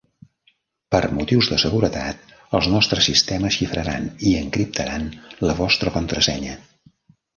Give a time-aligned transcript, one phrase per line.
[0.93, 5.07] Per motius de seguretat, els nostres sistemes xifraran i encriptaran
[5.49, 6.57] la vostra contrasenya.